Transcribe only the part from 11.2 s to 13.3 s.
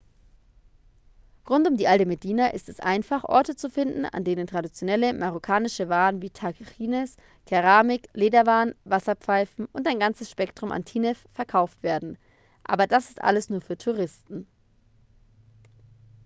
verkauft werden aber das ist